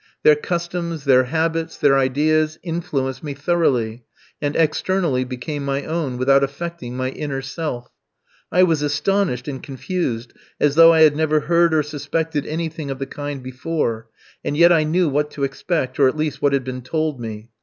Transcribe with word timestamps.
Their 0.23 0.35
customs, 0.35 1.03
their 1.03 1.25
habits, 1.25 1.77
their 1.77 1.95
ideas 1.95 2.57
influenced 2.63 3.23
me 3.23 3.35
thoroughly, 3.35 4.03
and 4.41 4.55
externally 4.55 5.23
became 5.23 5.63
my 5.63 5.85
own, 5.85 6.17
without 6.17 6.43
affecting 6.43 6.97
my 6.97 7.09
inner 7.11 7.43
self. 7.43 7.91
I 8.51 8.63
was 8.63 8.81
astonished 8.81 9.47
and 9.47 9.61
confused 9.61 10.33
as 10.59 10.73
though 10.73 10.91
I 10.91 11.01
had 11.01 11.15
never 11.15 11.41
heard 11.41 11.71
or 11.71 11.83
suspected 11.83 12.47
anything 12.47 12.89
of 12.89 12.97
the 12.97 13.05
kind 13.05 13.43
before, 13.43 14.07
and 14.43 14.57
yet 14.57 14.71
I 14.73 14.85
knew 14.85 15.07
what 15.07 15.29
to 15.33 15.43
expect, 15.43 15.99
or 15.99 16.07
at 16.07 16.17
least 16.17 16.41
what 16.41 16.53
had 16.53 16.63
been 16.63 16.81
told 16.81 17.19
me. 17.19 17.51